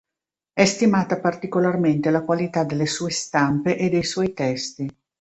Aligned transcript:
È 0.51 0.65
stimata 0.65 1.19
particolarmente 1.19 2.09
la 2.09 2.23
qualità 2.23 2.63
delle 2.63 2.87
sue 2.87 3.11
stampe 3.11 3.77
e 3.77 3.87
dei 3.89 4.03
suoi 4.03 4.33
testi. 4.33 4.89